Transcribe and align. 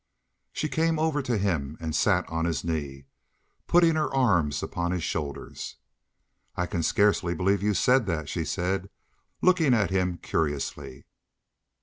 She 0.51 0.67
came 0.67 0.97
over 0.97 1.21
to 1.21 1.37
him 1.37 1.77
and 1.79 1.95
sat 1.95 2.27
on 2.27 2.45
his 2.45 2.63
knee, 2.63 3.05
putting 3.67 3.93
her 3.93 4.11
arms 4.11 4.63
upon 4.63 4.89
his 4.89 5.03
shoulders. 5.03 5.75
"I 6.55 6.65
can 6.65 6.81
scarcely 6.81 7.35
believe 7.35 7.61
you 7.61 7.75
said 7.75 8.07
that," 8.07 8.27
she 8.27 8.43
said, 8.43 8.89
looking 9.43 9.75
at 9.75 9.91
him 9.91 10.17
curiously. 10.17 11.05